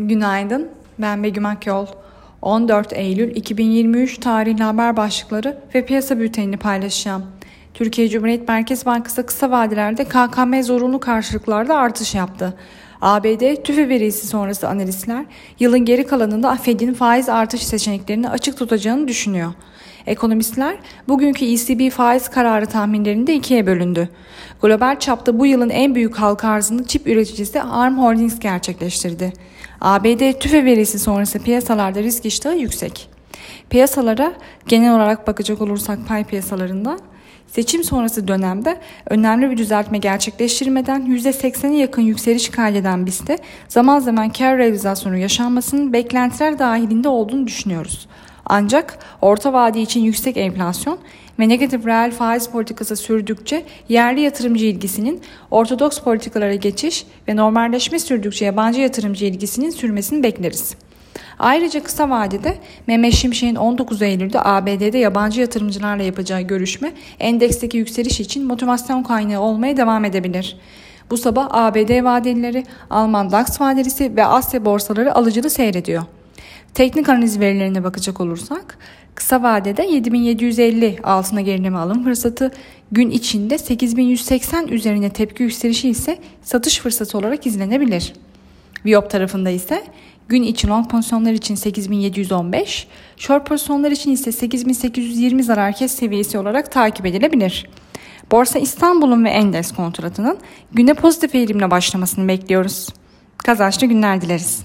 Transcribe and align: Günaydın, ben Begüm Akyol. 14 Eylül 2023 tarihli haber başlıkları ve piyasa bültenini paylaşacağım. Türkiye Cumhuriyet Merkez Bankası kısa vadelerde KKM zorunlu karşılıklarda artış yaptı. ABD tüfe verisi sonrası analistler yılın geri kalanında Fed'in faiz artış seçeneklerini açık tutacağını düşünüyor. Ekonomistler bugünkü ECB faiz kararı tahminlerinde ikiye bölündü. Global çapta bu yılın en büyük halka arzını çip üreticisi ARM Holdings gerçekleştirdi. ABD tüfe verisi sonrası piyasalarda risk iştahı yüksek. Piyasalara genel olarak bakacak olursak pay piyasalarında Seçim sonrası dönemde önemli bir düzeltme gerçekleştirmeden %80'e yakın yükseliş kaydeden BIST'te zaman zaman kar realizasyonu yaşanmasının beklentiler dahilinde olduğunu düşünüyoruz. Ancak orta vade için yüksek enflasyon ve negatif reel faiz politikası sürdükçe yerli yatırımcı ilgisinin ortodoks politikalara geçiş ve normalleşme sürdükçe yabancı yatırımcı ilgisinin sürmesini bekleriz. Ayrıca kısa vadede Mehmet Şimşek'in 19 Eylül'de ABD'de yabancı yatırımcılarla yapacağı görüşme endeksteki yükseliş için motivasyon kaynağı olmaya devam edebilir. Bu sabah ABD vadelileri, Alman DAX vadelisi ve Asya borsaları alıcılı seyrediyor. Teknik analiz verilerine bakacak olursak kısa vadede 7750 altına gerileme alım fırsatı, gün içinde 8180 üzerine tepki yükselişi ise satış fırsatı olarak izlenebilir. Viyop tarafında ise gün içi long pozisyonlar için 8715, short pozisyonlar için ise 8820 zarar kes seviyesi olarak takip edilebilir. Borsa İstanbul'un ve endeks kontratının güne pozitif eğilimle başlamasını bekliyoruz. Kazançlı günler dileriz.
Günaydın, 0.00 0.68
ben 0.98 1.22
Begüm 1.22 1.46
Akyol. 1.46 1.86
14 2.42 2.92
Eylül 2.92 3.36
2023 3.36 4.18
tarihli 4.18 4.62
haber 4.62 4.96
başlıkları 4.96 5.58
ve 5.74 5.86
piyasa 5.86 6.18
bültenini 6.18 6.56
paylaşacağım. 6.56 7.26
Türkiye 7.74 8.08
Cumhuriyet 8.08 8.48
Merkez 8.48 8.86
Bankası 8.86 9.26
kısa 9.26 9.50
vadelerde 9.50 10.04
KKM 10.04 10.62
zorunlu 10.62 11.00
karşılıklarda 11.00 11.76
artış 11.76 12.14
yaptı. 12.14 12.54
ABD 13.02 13.62
tüfe 13.64 13.88
verisi 13.88 14.26
sonrası 14.26 14.68
analistler 14.68 15.24
yılın 15.60 15.84
geri 15.84 16.06
kalanında 16.06 16.56
Fed'in 16.56 16.94
faiz 16.94 17.28
artış 17.28 17.62
seçeneklerini 17.62 18.28
açık 18.28 18.58
tutacağını 18.58 19.08
düşünüyor. 19.08 19.52
Ekonomistler 20.06 20.76
bugünkü 21.08 21.44
ECB 21.44 21.90
faiz 21.90 22.28
kararı 22.28 22.66
tahminlerinde 22.66 23.34
ikiye 23.34 23.66
bölündü. 23.66 24.08
Global 24.62 24.98
çapta 24.98 25.38
bu 25.38 25.46
yılın 25.46 25.70
en 25.70 25.94
büyük 25.94 26.16
halka 26.16 26.48
arzını 26.48 26.86
çip 26.86 27.06
üreticisi 27.06 27.62
ARM 27.62 27.98
Holdings 27.98 28.38
gerçekleştirdi. 28.38 29.32
ABD 29.80 30.32
tüfe 30.40 30.64
verisi 30.64 30.98
sonrası 30.98 31.38
piyasalarda 31.38 32.02
risk 32.02 32.26
iştahı 32.26 32.56
yüksek. 32.56 33.08
Piyasalara 33.70 34.32
genel 34.66 34.94
olarak 34.94 35.26
bakacak 35.26 35.60
olursak 35.60 35.98
pay 36.08 36.24
piyasalarında 36.24 36.98
Seçim 37.46 37.84
sonrası 37.84 38.28
dönemde 38.28 38.80
önemli 39.10 39.50
bir 39.50 39.56
düzeltme 39.56 39.98
gerçekleştirmeden 39.98 41.02
%80'e 41.02 41.78
yakın 41.78 42.02
yükseliş 42.02 42.48
kaydeden 42.48 43.06
BIST'te 43.06 43.38
zaman 43.68 43.98
zaman 43.98 44.30
kar 44.32 44.58
realizasyonu 44.58 45.16
yaşanmasının 45.16 45.92
beklentiler 45.92 46.58
dahilinde 46.58 47.08
olduğunu 47.08 47.46
düşünüyoruz. 47.46 48.08
Ancak 48.46 48.98
orta 49.20 49.52
vade 49.52 49.80
için 49.80 50.00
yüksek 50.00 50.36
enflasyon 50.36 50.98
ve 51.38 51.48
negatif 51.48 51.86
reel 51.86 52.10
faiz 52.10 52.48
politikası 52.48 52.96
sürdükçe 52.96 53.64
yerli 53.88 54.20
yatırımcı 54.20 54.64
ilgisinin 54.64 55.22
ortodoks 55.50 55.98
politikalara 56.00 56.54
geçiş 56.54 57.06
ve 57.28 57.36
normalleşme 57.36 57.98
sürdükçe 57.98 58.44
yabancı 58.44 58.80
yatırımcı 58.80 59.24
ilgisinin 59.24 59.70
sürmesini 59.70 60.22
bekleriz. 60.22 60.74
Ayrıca 61.38 61.82
kısa 61.82 62.10
vadede 62.10 62.58
Mehmet 62.86 63.14
Şimşek'in 63.14 63.54
19 63.54 64.02
Eylül'de 64.02 64.40
ABD'de 64.44 64.98
yabancı 64.98 65.40
yatırımcılarla 65.40 66.02
yapacağı 66.02 66.40
görüşme 66.40 66.92
endeksteki 67.20 67.76
yükseliş 67.76 68.20
için 68.20 68.46
motivasyon 68.46 69.02
kaynağı 69.02 69.40
olmaya 69.40 69.76
devam 69.76 70.04
edebilir. 70.04 70.56
Bu 71.10 71.16
sabah 71.16 71.48
ABD 71.50 72.04
vadelileri, 72.04 72.64
Alman 72.90 73.30
DAX 73.30 73.60
vadelisi 73.60 74.16
ve 74.16 74.24
Asya 74.24 74.64
borsaları 74.64 75.14
alıcılı 75.14 75.50
seyrediyor. 75.50 76.02
Teknik 76.74 77.08
analiz 77.08 77.40
verilerine 77.40 77.84
bakacak 77.84 78.20
olursak 78.20 78.78
kısa 79.14 79.42
vadede 79.42 79.82
7750 79.82 80.98
altına 81.02 81.40
gerileme 81.40 81.78
alım 81.78 82.04
fırsatı, 82.04 82.52
gün 82.92 83.10
içinde 83.10 83.58
8180 83.58 84.68
üzerine 84.68 85.10
tepki 85.10 85.42
yükselişi 85.42 85.88
ise 85.88 86.18
satış 86.42 86.78
fırsatı 86.78 87.18
olarak 87.18 87.46
izlenebilir. 87.46 88.12
Viyop 88.84 89.10
tarafında 89.10 89.50
ise 89.50 89.82
gün 90.28 90.42
içi 90.42 90.68
long 90.68 90.90
pozisyonlar 90.90 91.32
için 91.32 91.54
8715, 91.54 92.86
short 93.16 93.46
pozisyonlar 93.46 93.90
için 93.90 94.10
ise 94.10 94.32
8820 94.32 95.44
zarar 95.44 95.72
kes 95.72 95.92
seviyesi 95.92 96.38
olarak 96.38 96.72
takip 96.72 97.06
edilebilir. 97.06 97.70
Borsa 98.30 98.58
İstanbul'un 98.58 99.24
ve 99.24 99.30
endeks 99.30 99.72
kontratının 99.72 100.38
güne 100.72 100.94
pozitif 100.94 101.34
eğilimle 101.34 101.70
başlamasını 101.70 102.28
bekliyoruz. 102.28 102.88
Kazançlı 103.38 103.86
günler 103.86 104.20
dileriz. 104.20 104.62